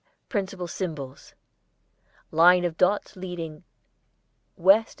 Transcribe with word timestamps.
10 0.29 0.29
Principal 0.29 0.67
Symbols: 0.67 1.35
Line 2.31 2.65
of 2.65 2.75
dots 2.75 3.15
leading 3.15 3.63
W.S. 4.57 4.89